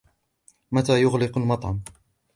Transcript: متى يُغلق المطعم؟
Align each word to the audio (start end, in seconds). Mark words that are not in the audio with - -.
متى 0.71 1.01
يُغلق 1.01 1.37
المطعم؟ 1.37 1.79